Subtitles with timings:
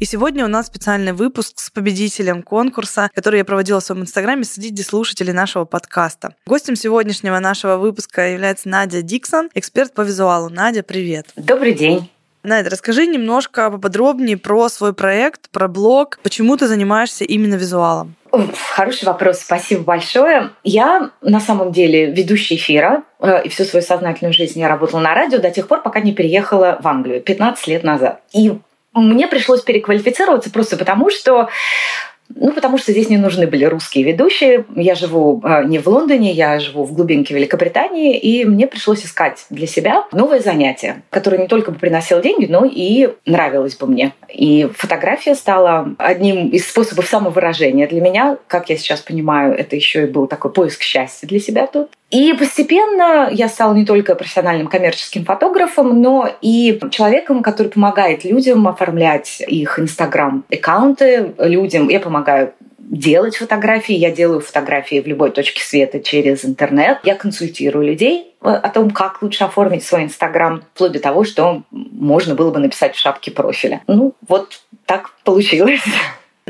[0.00, 4.44] И сегодня у нас специальный выпуск с победителем конкурса, который я проводила в своем инстаграме
[4.44, 6.34] среди слушателей нашего подкаста.
[6.46, 10.48] Гостем сегодняшнего нашего выпуска является Надя Диксон, эксперт по визуалу.
[10.48, 11.26] Надя, привет.
[11.36, 12.10] Добрый день.
[12.42, 16.18] Надя, расскажи немножко поподробнее про свой проект, про блог.
[16.22, 18.14] Почему ты занимаешься именно визуалом?
[18.74, 20.52] Хороший вопрос, спасибо большое.
[20.64, 25.14] Я на самом деле ведущая эфира, э, и всю свою сознательную жизнь я работала на
[25.14, 28.22] радио до тех пор, пока не переехала в Англию 15 лет назад.
[28.32, 28.58] И
[28.94, 31.48] мне пришлось переквалифицироваться просто потому, что
[32.34, 34.64] ну, потому что здесь не нужны были русские ведущие.
[34.76, 39.46] Я живу э, не в Лондоне, я живу в глубинке Великобритании, и мне пришлось искать
[39.50, 44.12] для себя новое занятие, которое не только бы приносило деньги, но и нравилось бы мне.
[44.28, 48.38] И фотография стала одним из способов самовыражения для меня.
[48.46, 51.90] Как я сейчас понимаю, это еще и был такой поиск счастья для себя тут.
[52.10, 58.66] И постепенно я стала не только профессиональным коммерческим фотографом, но и человеком, который помогает людям
[58.66, 61.88] оформлять их инстаграм-аккаунты, людям.
[61.88, 63.94] Я помогаю делать фотографии.
[63.94, 66.98] Я делаю фотографии в любой точке света через интернет.
[67.04, 72.34] Я консультирую людей о том, как лучше оформить свой Инстаграм, вплоть до того, что можно
[72.34, 73.82] было бы написать в шапке профиля.
[73.86, 75.82] Ну, вот так получилось.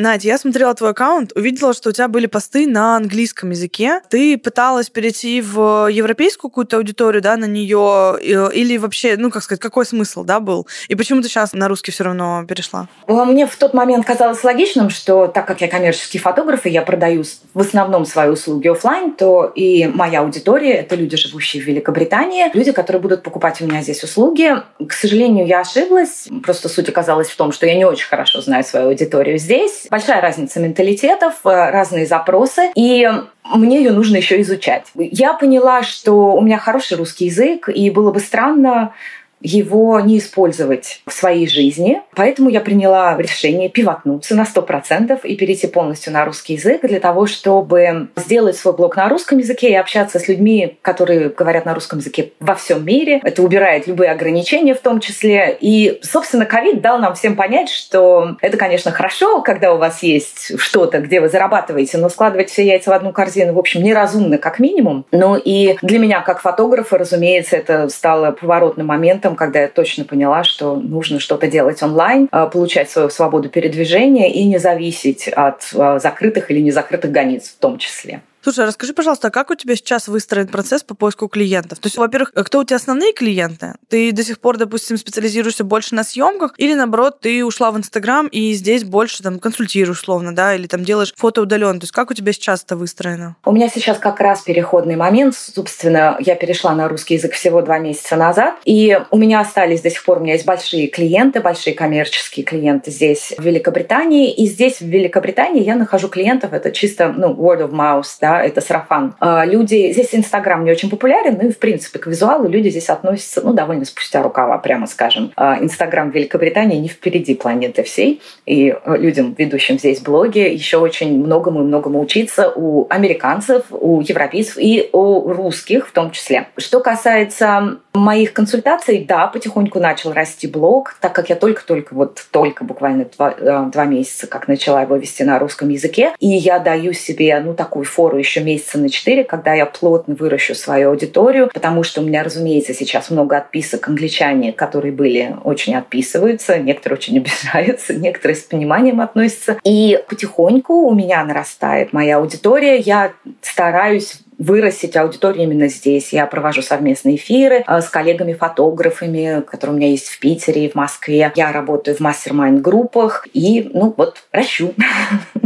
[0.00, 4.00] Надя, я смотрела твой аккаунт, увидела, что у тебя были посты на английском языке.
[4.08, 9.60] Ты пыталась перейти в европейскую какую-то аудиторию, да, на нее, или вообще, ну, как сказать,
[9.60, 10.66] какой смысл, да, был?
[10.88, 12.88] И почему ты сейчас на русский все равно перешла?
[13.06, 17.24] Мне в тот момент казалось логичным, что так как я коммерческий фотограф, и я продаю
[17.54, 22.72] в основном свои услуги офлайн, то и моя аудитория— это люди, живущие в Великобритании, люди,
[22.72, 24.54] которые будут покупать у меня здесь услуги.
[24.86, 26.28] К сожалению, я ошиблась.
[26.42, 30.20] Просто суть оказалась в том, что я не очень хорошо знаю свою аудиторию здесь большая
[30.20, 33.08] разница менталитетов, э, разные запросы, и
[33.44, 34.86] мне ее нужно еще изучать.
[34.94, 38.94] Я поняла, что у меня хороший русский язык, и было бы странно
[39.40, 42.02] его не использовать в своей жизни.
[42.14, 47.26] Поэтому я приняла решение пивотнуться на 100% и перейти полностью на русский язык для того,
[47.26, 51.98] чтобы сделать свой блог на русском языке и общаться с людьми, которые говорят на русском
[51.98, 53.20] языке во всем мире.
[53.22, 55.56] Это убирает любые ограничения в том числе.
[55.60, 60.58] И, собственно, ковид дал нам всем понять, что это, конечно, хорошо, когда у вас есть
[60.58, 64.58] что-то, где вы зарабатываете, но складывать все яйца в одну корзину, в общем, неразумно как
[64.58, 65.06] минимум.
[65.12, 70.04] Но и для меня, как фотографа, разумеется, это стало поворотным моментом моментом, когда я точно
[70.04, 75.70] поняла, что нужно что-то делать онлайн, а, получать свою свободу передвижения и не зависеть от
[75.74, 78.20] а, закрытых или незакрытых границ в том числе.
[78.42, 81.78] Слушай, а расскажи, пожалуйста, а как у тебя сейчас выстроен процесс по поиску клиентов?
[81.78, 83.74] То есть, во-первых, кто у тебя основные клиенты?
[83.88, 88.26] Ты до сих пор, допустим, специализируешься больше на съемках, или наоборот, ты ушла в Инстаграм
[88.28, 91.80] и здесь больше там консультируешь, условно, да, или там делаешь фото удаленно.
[91.80, 93.36] То есть, как у тебя сейчас это выстроено?
[93.44, 95.34] У меня сейчас как раз переходный момент.
[95.36, 99.90] Собственно, я перешла на русский язык всего два месяца назад, и у меня остались до
[99.90, 104.80] сих пор, у меня есть большие клиенты, большие коммерческие клиенты здесь, в Великобритании, и здесь,
[104.80, 109.14] в Великобритании, я нахожу клиентов, это чисто, ну, word of mouth, да, да, это сарафан.
[109.18, 112.88] А, люди, здесь Инстаграм не очень популярен, ну и, в принципе, к визуалу люди здесь
[112.88, 115.32] относятся, ну, довольно спустя рукава, прямо скажем.
[115.36, 121.60] А, Инстаграм Великобритании не впереди планеты всей, и людям, ведущим здесь блоги, еще очень многому
[121.60, 126.48] и многому учиться у американцев, у европейцев и у русских в том числе.
[126.56, 132.64] Что касается моих консультаций, да, потихоньку начал расти блог, так как я только-только, вот только
[132.64, 136.92] буквально два, э, два месяца, как начала его вести на русском языке, и я даю
[136.92, 141.82] себе, ну, такую фору еще месяца на четыре, когда я плотно выращу свою аудиторию, потому
[141.82, 147.94] что у меня, разумеется, сейчас много отписок англичане, которые были, очень отписываются, некоторые очень обижаются,
[147.94, 149.58] некоторые с пониманием относятся.
[149.64, 152.78] И потихоньку у меня нарастает моя аудитория.
[152.78, 156.12] Я стараюсь вырастить аудиторию именно здесь.
[156.12, 160.74] Я провожу совместные эфиры э, с коллегами-фотографами, которые у меня есть в Питере и в
[160.74, 161.30] Москве.
[161.36, 164.74] Я работаю в мастер-майн-группах и, ну, вот, ращу.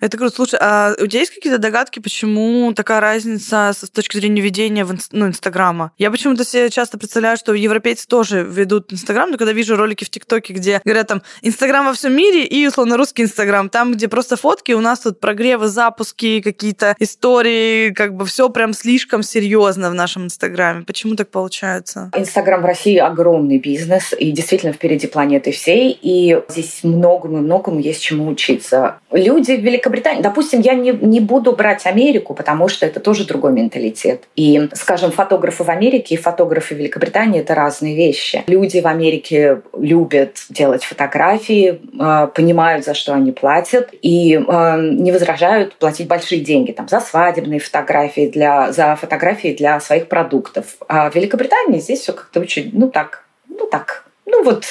[0.00, 0.34] Это круто.
[0.34, 5.28] Слушай, а у тебя есть какие-то догадки, почему такая разница с точки зрения ведения ну,
[5.28, 5.92] Инстаграма?
[5.98, 10.10] Я почему-то себе часто представляю, что европейцы тоже ведут Инстаграм, но когда вижу ролики в
[10.10, 14.36] ТикТоке, где говорят там Инстаграм во всем мире и, условно, русский Инстаграм, там, где просто
[14.36, 19.94] фотки, у нас тут прогревы, запуски, какие-то истории, как бы все прям слишком серьезно в
[19.94, 20.84] нашем Инстаграме.
[20.84, 22.10] Почему так получается?
[22.16, 25.98] Инстаграм в России огромный бизнес и действительно впереди планеты всей.
[26.00, 28.93] И здесь многому многому есть чему учиться.
[29.12, 33.52] Люди в Великобритании, допустим, я не, не буду брать Америку, потому что это тоже другой
[33.52, 34.24] менталитет.
[34.36, 38.42] И, скажем, фотографы в Америке и фотографы в Великобритании– это разные вещи.
[38.46, 45.12] Люди в Америке любят делать фотографии, э, понимают, за что они платят, и э, не
[45.12, 50.76] возражают платить большие деньги там, за свадебные фотографии, для, за фотографии для своих продуктов.
[50.88, 54.04] А в Великобритании здесь все как-то очень, ну так, ну так,
[54.34, 54.64] ну вот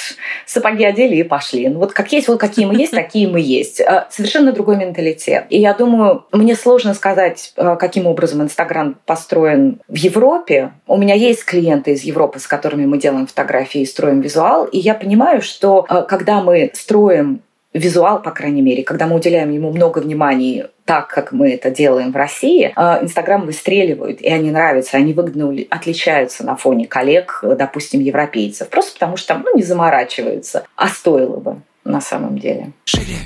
[0.46, 1.70] сапоги одели и пошли.
[1.70, 3.82] Ну вот как есть, вот какие мы есть, такие мы есть.
[3.82, 5.46] А, совершенно другой менталитет.
[5.50, 10.74] И я думаю, мне сложно сказать, а, каким образом Инстаграм построен в Европе.
[10.88, 14.66] У меня есть клиенты из Европы, с которыми мы делаем фотографии и строим визуал.
[14.66, 17.42] И я понимаю, что а, когда мы строим
[17.74, 22.12] визуал, по крайней мере, когда мы уделяем ему много внимания так, как мы это делаем
[22.12, 28.02] в России, а, Инстаграм выстреливают, и они нравятся, они выгодно отличаются на фоне коллег, допустим,
[28.02, 32.72] европейцев, просто потому что там ну, не заморачиваются, а стоило бы на самом деле.
[32.86, 33.18] Шире,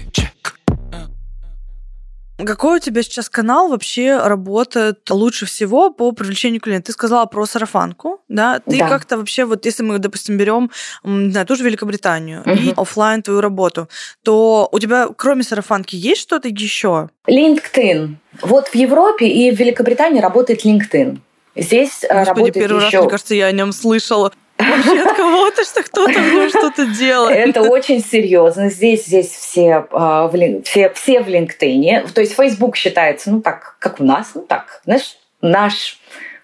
[2.45, 6.87] какой у тебя сейчас канал вообще работает лучше всего по привлечению клиентов?
[6.87, 8.59] Ты сказала про сарафанку, да?
[8.59, 8.87] Ты да.
[8.89, 10.69] как-то вообще, вот если мы, допустим, берем,
[11.03, 12.51] знаю, ту же Великобританию угу.
[12.51, 13.89] и офлайн твою работу,
[14.23, 17.09] то у тебя кроме сарафанки есть что-то еще?
[17.27, 18.15] LinkedIn.
[18.41, 21.19] Вот в Европе и в Великобритании работает LinkedIn.
[21.55, 22.97] Здесь э, Господи, работает первый еще...
[22.97, 27.49] раз, мне кажется, я о нем слышала вообще от кого-то, что кто-то в что-то делает.
[27.49, 28.69] Это очень серьезно.
[28.69, 32.11] Здесь, здесь все, а, в, все, все в LinkedIn.
[32.13, 35.96] То есть Facebook считается, ну так, как у нас, ну так, знаешь, наш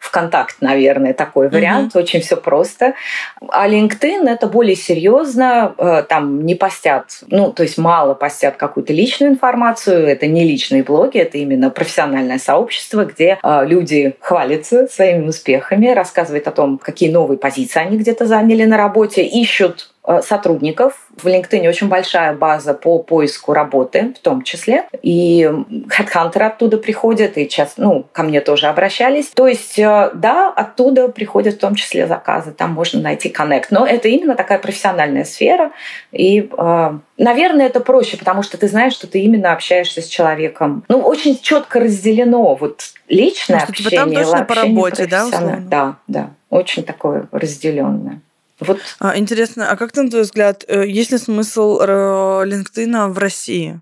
[0.03, 1.95] ВКонтакт, наверное, такой вариант.
[1.95, 1.99] Mm-hmm.
[1.99, 2.93] Очень все просто.
[3.47, 5.73] А LinkedIn это более серьезно.
[5.77, 10.05] Э, там не постят, ну, то есть мало постят какую-то личную информацию.
[10.05, 16.47] Это не личные блоги, это именно профессиональное сообщество, где э, люди хвалятся своими успехами, рассказывают
[16.47, 21.07] о том, какие новые позиции они где-то заняли на работе, ищут сотрудников.
[21.15, 24.85] В LinkedIn очень большая база по поиску работы в том числе.
[25.01, 29.27] И HeadHunter оттуда приходят, и часто, ну, ко мне тоже обращались.
[29.27, 33.71] То есть, э, да, оттуда приходят в том числе заказы, там можно найти коннект.
[33.71, 35.71] Но это именно такая профессиональная сфера.
[36.11, 40.83] И, э, наверное, это проще, потому что ты знаешь, что ты именно общаешься с человеком.
[40.89, 43.91] Ну, очень четко разделено вот личное Может, общение.
[43.91, 45.63] Типа там точно по работе, да, условно?
[45.65, 46.29] Да, да.
[46.49, 48.21] Очень такое разделенное.
[48.59, 48.79] Вот.
[48.99, 53.79] А, интересно, а как, на твой взгляд, э, есть ли смысл э, LinkedIn в России?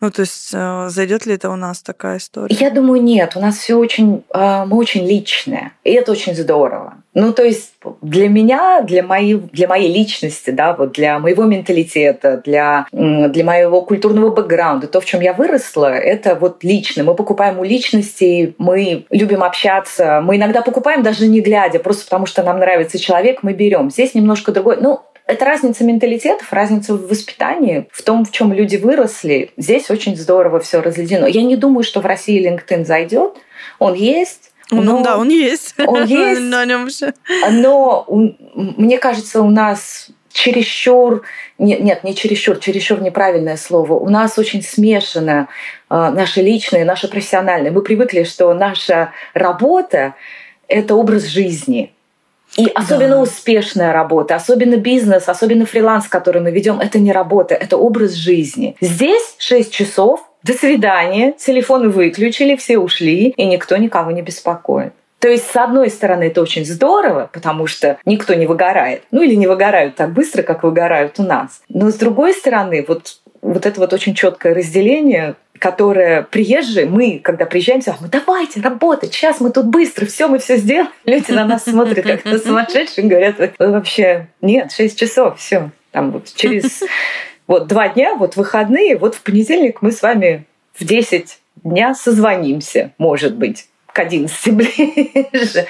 [0.00, 2.54] Ну, то есть, э, зайдет ли это у нас такая история?
[2.54, 3.32] Я думаю, нет.
[3.34, 5.72] У нас все очень, мы очень личные.
[5.84, 6.97] И это очень здорово.
[7.20, 12.40] Ну, то есть для меня, для моей, для моей личности, да, вот для моего менталитета,
[12.44, 17.02] для, для моего культурного бэкграунда, то, в чем я выросла, это вот лично.
[17.02, 22.26] Мы покупаем у личностей, мы любим общаться, мы иногда покупаем даже не глядя, просто потому
[22.26, 23.90] что нам нравится человек, мы берем.
[23.90, 24.76] Здесь немножко другой.
[24.80, 29.50] Ну, это разница менталитетов, разница в воспитании, в том, в чем люди выросли.
[29.56, 31.26] Здесь очень здорово все разледено.
[31.26, 33.34] Я не думаю, что в России LinkedIn зайдет.
[33.80, 35.74] Он есть, ну но да, он есть.
[35.86, 36.40] Он есть.
[36.40, 36.88] На нем.
[37.50, 38.06] Но
[38.54, 41.22] мне кажется, у нас чересчур,
[41.58, 43.94] нет, нет, не чересчур, чересчур неправильное слово.
[43.94, 45.48] У нас очень смешано
[45.90, 47.72] э, наше личное, наше профессиональное.
[47.72, 50.14] Мы привыкли, что наша работа–
[50.68, 51.92] это образ жизни.
[52.56, 53.20] И особенно да.
[53.20, 58.74] успешная работа, особенно бизнес, особенно фриланс, который мы ведем, это не работа, это образ жизни.
[58.80, 64.92] Здесь 6 часов, до свидания, телефоны выключили, все ушли, и никто никого не беспокоит.
[65.18, 69.02] То есть, с одной стороны, это очень здорово, потому что никто не выгорает.
[69.10, 71.60] Ну или не выгорают так быстро, как выгорают у нас.
[71.68, 77.46] Но с другой стороны, вот, вот это вот очень четкое разделение, которое приезжие, мы, когда
[77.46, 80.88] приезжаем, мы давайте работать, сейчас мы тут быстро, все, мы все сделаем.
[81.04, 85.70] Люди на нас смотрят как на сумасшедших, говорят, вообще, нет, 6 часов, все.
[85.90, 86.84] Там вот через
[87.48, 92.92] вот два дня, вот выходные, вот в понедельник мы с вами в 10 дня созвонимся,
[92.98, 95.66] может быть, к 11 ближе.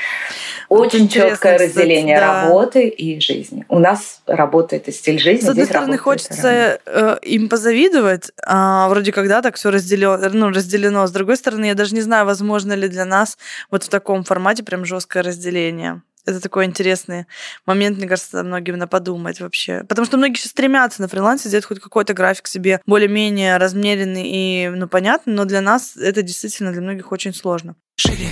[0.68, 2.42] Очень четкое разделение да.
[2.42, 3.64] работы и жизни.
[3.70, 5.46] У нас работает и стиль жизни.
[5.46, 11.06] С одной стороны, хочется э, им позавидовать, а вроде когда так все разделено, ну, разделено.
[11.06, 13.38] С другой стороны, я даже не знаю, возможно ли для нас
[13.70, 17.26] вот в таком формате прям жесткое разделение это такой интересный
[17.66, 19.84] момент, мне кажется, многим на подумать вообще.
[19.88, 24.68] Потому что многие сейчас стремятся на фрилансе сделать хоть какой-то график себе более-менее размеренный и,
[24.68, 27.76] ну, понятный, но для нас это действительно для многих очень сложно.
[27.96, 28.28] Шире.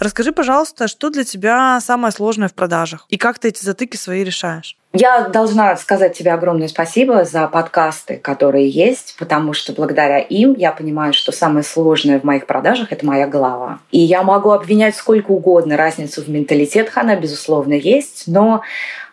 [0.00, 4.24] Расскажи, пожалуйста, что для тебя самое сложное в продажах и как ты эти затыки свои
[4.24, 4.78] решаешь?
[4.94, 10.72] Я должна сказать тебе огромное спасибо за подкасты, которые есть, потому что благодаря им я
[10.72, 13.78] понимаю, что самое сложное в моих продажах– это моя голова.
[13.90, 18.62] И я могу обвинять сколько угодно разницу в менталитетах, она, безусловно, есть, но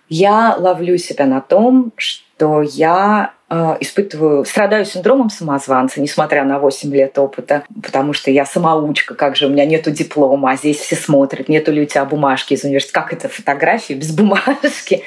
[0.08, 6.60] я ловлю себя на том, что что я э, испытываю, страдаю синдромом самозванца, несмотря на
[6.60, 10.77] 8 лет опыта, потому что я самоучка, как же у меня нету диплома, а здесь
[10.77, 15.03] все смотрят, нету ли у тебя бумажки из университета, как это фотографии без бумажки.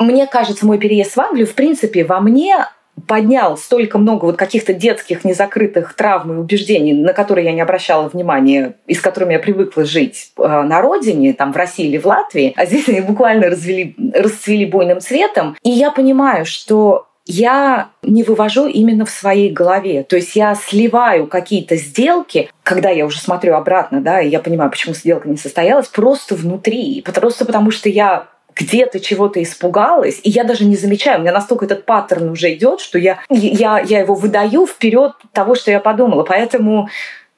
[0.00, 2.66] Мне кажется, мой переезд в Англию, в принципе, во мне
[3.06, 8.08] поднял столько много вот каких-то детских незакрытых травм и убеждений, на которые я не обращала
[8.08, 12.06] внимания, и с которыми я привыкла жить э, на родине, там в России или в
[12.06, 15.56] Латвии, а здесь они буквально развели, расцвели буйным цветом.
[15.62, 20.02] И я понимаю, что я не вывожу именно в своей голове.
[20.02, 24.70] То есть я сливаю какие-то сделки, когда я уже смотрю обратно, да, и я понимаю,
[24.70, 27.02] почему сделка не состоялась, просто внутри.
[27.02, 31.64] Просто потому что я где-то чего-то испугалась, и я даже не замечаю, у меня настолько
[31.64, 36.22] этот паттерн уже идет, что я, я, я его выдаю вперед того, что я подумала.
[36.22, 36.88] Поэтому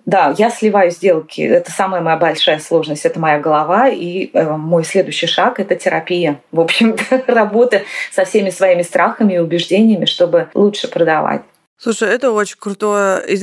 [0.07, 1.41] да, я сливаю сделки.
[1.41, 3.07] Это самая моя большая сложность.
[3.07, 3.89] Это моя голова.
[3.89, 6.41] И э, мой следующий шаг— это терапия.
[6.53, 11.43] В общем-то, работа со всеми своими страхами и убеждениями, чтобы лучше продавать.
[11.77, 13.35] Слушай, это очень крутое и,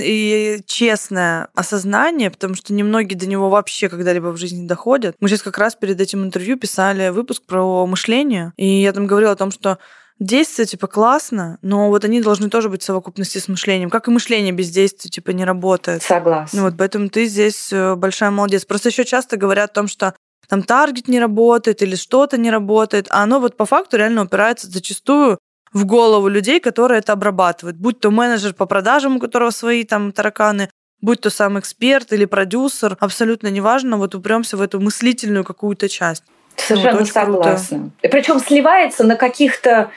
[0.58, 5.16] и честное осознание, потому что немногие до него вообще когда-либо в жизни доходят.
[5.20, 9.34] Мы сейчас как раз перед этим интервью писали выпуск про мышление, и я там говорила
[9.34, 9.78] о том, что
[10.20, 13.90] действия, типа, классно, но вот они должны тоже быть в совокупности с мышлением.
[13.90, 16.04] Как и мышление без действия, типа, не работает.
[16.04, 16.60] Согласна.
[16.60, 18.64] Ну вот, поэтому ты здесь э, большая молодец.
[18.66, 20.14] Просто еще часто говорят о том, что
[20.48, 24.70] там таргет не работает или что-то не работает, а оно вот по факту реально упирается
[24.70, 25.40] зачастую
[25.74, 27.78] в голову людей, которые это обрабатывают.
[27.78, 30.70] Будь то менеджер по продажам, у которого свои там тараканы,
[31.02, 36.24] будь то сам эксперт или продюсер, абсолютно неважно, вот упремся в эту мыслительную какую-то часть.
[36.56, 37.92] Совершенно вот, согласна.
[38.02, 39.90] Причем сливается на каких-то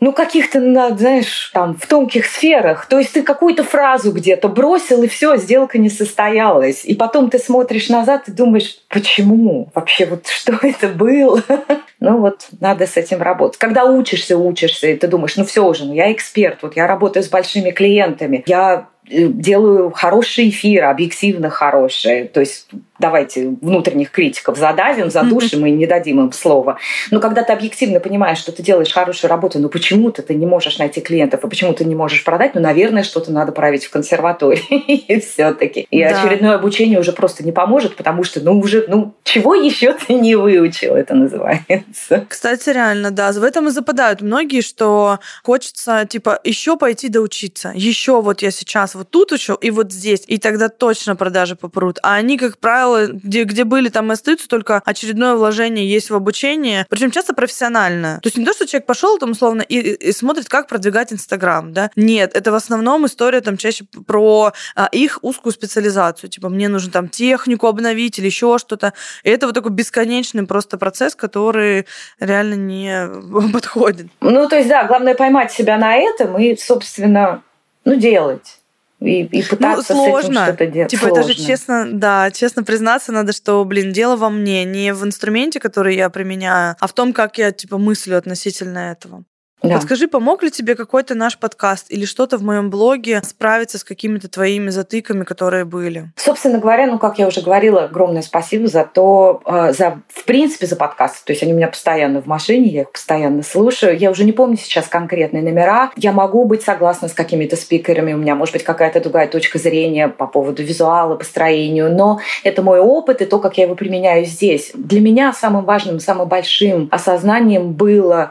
[0.00, 0.60] ну, каких-то,
[0.96, 2.86] знаешь, там, в тонких сферах.
[2.86, 6.84] То есть ты какую-то фразу где-то бросил, и все, сделка не состоялась.
[6.84, 9.68] И потом ты смотришь назад и думаешь, почему?
[9.74, 11.42] Вообще, вот что это было?
[12.00, 13.58] Ну вот, надо с этим работать.
[13.58, 17.24] Когда учишься, учишься, и ты думаешь, ну все уже, ну я эксперт, вот я работаю
[17.24, 22.24] с большими клиентами, я делаю хорошие эфиры, объективно хорошие.
[22.24, 26.78] То есть давайте внутренних критиков задавим, задушим и не дадим им слова.
[27.10, 30.78] Но когда ты объективно понимаешь, что ты делаешь хорошую работу, но почему-то ты не можешь
[30.78, 35.20] найти клиентов, и почему ты не можешь продать, ну, наверное, что-то надо править в консерватории
[35.32, 35.86] все-таки.
[35.90, 36.10] И да.
[36.10, 40.34] очередное обучение уже просто не поможет, потому что, ну, уже, ну, чего еще ты не
[40.34, 42.26] выучил, это называется.
[42.28, 47.72] Кстати, реально, да, в этом и западают многие, что хочется, типа, еще пойти доучиться.
[47.74, 51.98] Еще вот я сейчас вот тут учу, и вот здесь, и тогда точно продажи попрут.
[52.02, 56.14] А они, как правило, где, где были, там и остаются, только очередное вложение есть в
[56.14, 58.20] обучение, причем часто профессиональное.
[58.20, 61.72] То есть не то, что человек пошел там условно и, и смотрит, как продвигать Инстаграм,
[61.72, 61.90] да?
[61.96, 66.30] Нет, это в основном история там чаще про а, их узкую специализацию.
[66.30, 68.92] Типа, мне нужно там технику обновить или еще что-то.
[69.22, 71.86] И это вот такой бесконечный просто процесс, который
[72.20, 73.08] реально не
[73.52, 74.08] подходит.
[74.20, 77.42] Ну, то есть, да, главное поймать себя на этом и, собственно,
[77.84, 78.58] ну, делать
[79.00, 80.20] и, и ну, пытаться ну, сложно.
[80.20, 80.90] с этим что-то делать.
[80.90, 81.20] Типа сложно.
[81.20, 85.60] это же честно, да, честно признаться надо, что, блин, дело во мне, не в инструменте,
[85.60, 89.24] который я применяю, а в том, как я, типа, мыслю относительно этого.
[89.62, 89.74] Да.
[89.74, 94.28] Подскажи, помог ли тебе какой-то наш подкаст или что-то в моем блоге справиться с какими-то
[94.28, 96.10] твоими затыками, которые были?
[96.16, 100.66] Собственно говоря, ну, как я уже говорила, огромное спасибо за то, э, за, в принципе,
[100.66, 101.24] за подкаст.
[101.24, 103.98] То есть они у меня постоянно в машине, я их постоянно слушаю.
[103.98, 105.90] Я уже не помню сейчас конкретные номера.
[105.96, 110.08] Я могу быть согласна с какими-то спикерами, у меня может быть какая-то другая точка зрения
[110.08, 114.70] по поводу визуала, построению, но это мой опыт и то, как я его применяю здесь.
[114.74, 118.30] Для меня самым важным, самым большим осознанием было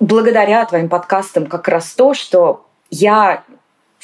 [0.00, 3.44] благодаря твоим подкастам как раз то, что я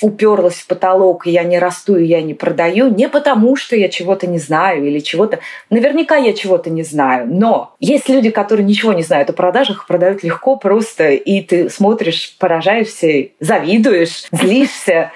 [0.01, 3.89] уперлась в потолок, и я не расту, и я не продаю, не потому, что я
[3.89, 5.39] чего-то не знаю или чего-то...
[5.71, 10.25] Наверняка я чего-то не знаю, но есть люди, которые ничего не знают о продажах, продают
[10.25, 15.13] легко, просто, и ты смотришь, поражаешься, завидуешь, злишься,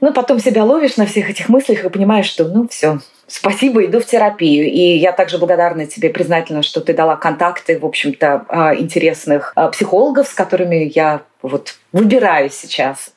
[0.00, 4.00] но потом себя ловишь на всех этих мыслях и понимаешь, что ну все, Спасибо, иду
[4.00, 4.66] в терапию.
[4.66, 9.68] И я также благодарна тебе, признательна, что ты дала контакты, в общем-то, а, интересных а,
[9.68, 13.12] психологов, с которыми я вот выбираю сейчас.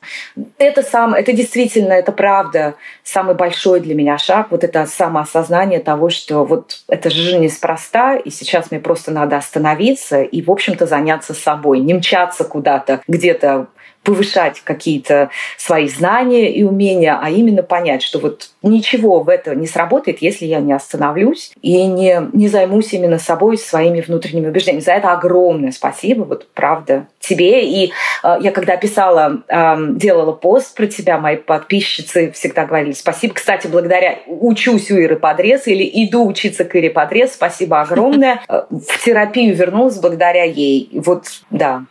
[0.58, 4.48] Это сам, это действительно, это правда самый большой для меня шаг.
[4.50, 10.22] Вот это самоосознание того, что вот это же неспроста, и сейчас мне просто надо остановиться
[10.22, 13.68] и, в общем-то, заняться собой, не мчаться куда-то, где-то
[14.02, 19.66] повышать какие-то свои знания и умения, а именно понять, что вот ничего в этом не
[19.66, 24.82] сработает, если я не остановлюсь и не, не займусь именно собой, своими внутренними убеждениями.
[24.82, 27.66] За это огромное спасибо, вот правда, тебе.
[27.66, 33.34] И э, я когда писала, э, делала пост про тебя, мои подписчицы всегда говорили спасибо.
[33.34, 38.40] Кстати, благодаря учусь у Иры Подрез или иду учиться к Ире Подрез, спасибо огромное.
[38.48, 40.88] В терапию вернулась благодаря ей.
[40.92, 41.84] Вот, да,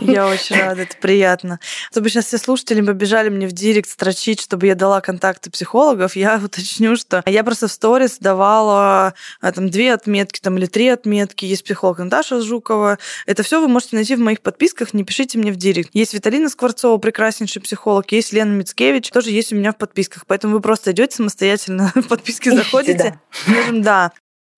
[0.00, 1.60] Я очень рада, это приятно.
[1.90, 6.40] Чтобы сейчас все слушатели побежали мне в директ строчить, чтобы я дала контакты психологов, я
[6.44, 11.44] уточню, что я просто в сторис давала а, там две отметки там, или три отметки.
[11.44, 12.98] Есть психолог Наташа Жукова.
[13.26, 15.90] Это все вы можете найти в моих подписках, не пишите мне в директ.
[15.92, 20.26] Есть Виталина Скворцова, прекраснейший психолог, есть Лена Мицкевич, тоже есть у меня в подписках.
[20.26, 23.20] Поэтому вы просто идете самостоятельно в подписки заходите.
[23.30, 24.12] Скажем, да.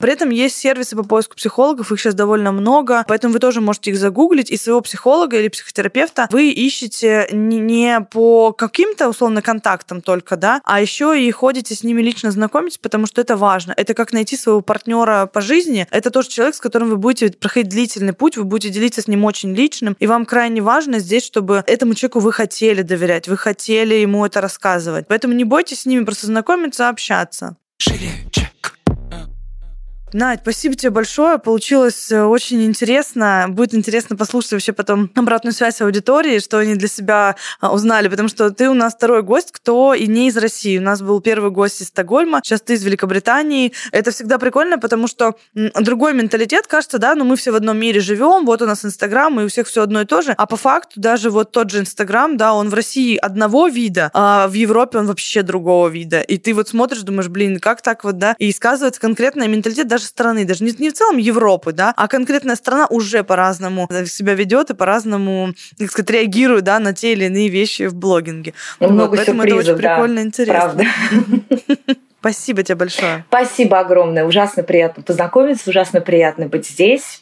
[0.04, 3.90] При этом есть сервисы по поиску психологов, их сейчас довольно много, поэтому вы тоже можете
[3.90, 10.36] их загуглить, и своего психолога или психотерапевта вы ищете не по каким-то условно контактам только,
[10.36, 13.72] да, а еще и ходите с ними лично знакомиться, потому что это важно.
[13.78, 15.86] Это как найти своего партнера по жизни.
[15.90, 19.24] Это тоже человек, с которым вы будете проходить длительный путь, вы будете делиться с ним
[19.24, 23.94] очень личным, и вам крайне важно здесь, чтобы этому человеку вы хотели доверять, вы хотели
[23.94, 25.06] ему это рассказывать.
[25.08, 27.56] Поэтому не бойтесь с ними просто знакомиться, общаться.
[27.78, 28.10] Шире.
[30.14, 31.38] Надь, спасибо тебе большое.
[31.38, 33.46] Получилось э, очень интересно.
[33.48, 38.28] Будет интересно послушать вообще потом обратную связь аудитории, что они для себя а, узнали, потому
[38.28, 40.78] что ты у нас второй гость, кто и не из России.
[40.78, 43.72] У нас был первый гость из Стокгольма, сейчас ты из Великобритании.
[43.90, 47.98] Это всегда прикольно, потому что другой менталитет, кажется, да, ну мы все в одном мире
[47.98, 50.30] живем, вот у нас Инстаграм, и у всех все одно и то же.
[50.38, 54.46] А по факту даже вот тот же Инстаграм, да, он в России одного вида, а
[54.46, 56.20] в Европе он вообще другого вида.
[56.20, 58.36] И ты вот смотришь, думаешь, блин, как так вот, да?
[58.38, 62.08] И сказывается конкретный менталитет даже даже страны, даже не, не в целом Европы, да, а
[62.08, 67.24] конкретная страна уже по-разному себя ведет и по-разному, так сказать, реагирует, да, на те или
[67.24, 68.54] иные вещи в блогинге.
[68.80, 70.58] Ну, вот, много поэтому это очень прикольно и интересно.
[70.58, 70.84] Правда.
[72.20, 73.24] Спасибо тебе большое.
[73.28, 74.24] Спасибо огромное.
[74.24, 77.20] Ужасно приятно познакомиться, ужасно приятно быть здесь.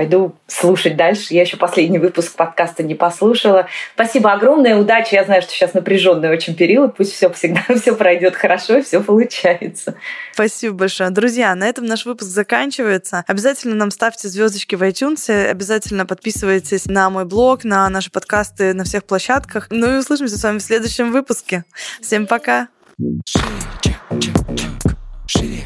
[0.00, 1.34] Пойду слушать дальше.
[1.34, 3.66] Я еще последний выпуск подкаста не послушала.
[3.92, 5.12] Спасибо огромное, удачи.
[5.14, 6.96] Я знаю, что сейчас напряженный очень период.
[6.96, 9.96] Пусть все всегда все пройдет хорошо и все получается.
[10.32, 11.10] Спасибо большое.
[11.10, 13.24] Друзья, на этом наш выпуск заканчивается.
[13.26, 18.84] Обязательно нам ставьте звездочки в iTunes, обязательно подписывайтесь на мой блог, на наши подкасты на
[18.84, 19.66] всех площадках.
[19.68, 21.64] Ну и услышимся с вами в следующем выпуске.
[22.00, 22.68] Всем пока.
[25.26, 25.62] Шире,